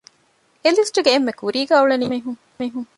އެ 0.63 0.69
ލިސްޓްގެ 0.77 1.11
އެންމެ 1.13 1.33
ކުރީގައި 1.39 1.81
އުޅެނީ 1.81 2.05
އެމެރިކާ 2.07 2.31
މީހުން 2.59 2.89